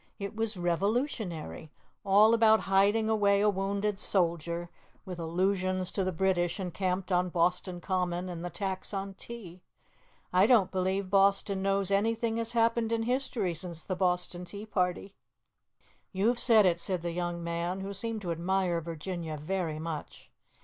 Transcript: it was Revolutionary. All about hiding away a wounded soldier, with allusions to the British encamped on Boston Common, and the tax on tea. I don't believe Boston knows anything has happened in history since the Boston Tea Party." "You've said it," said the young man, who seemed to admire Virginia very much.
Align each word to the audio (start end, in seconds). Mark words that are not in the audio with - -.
it 0.17 0.35
was 0.35 0.57
Revolutionary. 0.57 1.69
All 2.03 2.33
about 2.33 2.61
hiding 2.61 3.07
away 3.07 3.39
a 3.39 3.51
wounded 3.51 3.99
soldier, 3.99 4.71
with 5.05 5.19
allusions 5.19 5.91
to 5.91 6.03
the 6.03 6.11
British 6.11 6.59
encamped 6.59 7.11
on 7.11 7.29
Boston 7.29 7.79
Common, 7.79 8.27
and 8.27 8.43
the 8.43 8.49
tax 8.49 8.95
on 8.95 9.13
tea. 9.13 9.61
I 10.33 10.47
don't 10.47 10.71
believe 10.71 11.11
Boston 11.11 11.61
knows 11.61 11.91
anything 11.91 12.37
has 12.37 12.53
happened 12.53 12.91
in 12.91 13.03
history 13.03 13.53
since 13.53 13.83
the 13.83 13.95
Boston 13.95 14.43
Tea 14.43 14.65
Party." 14.65 15.13
"You've 16.11 16.39
said 16.39 16.65
it," 16.65 16.79
said 16.79 17.03
the 17.03 17.11
young 17.11 17.43
man, 17.43 17.81
who 17.81 17.93
seemed 17.93 18.23
to 18.23 18.31
admire 18.31 18.81
Virginia 18.81 19.37
very 19.37 19.77
much. 19.77 20.31